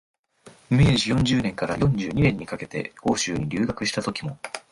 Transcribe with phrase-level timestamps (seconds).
[0.71, 4.39] 明治四十年から四十二年にかけて欧州に留学したときも、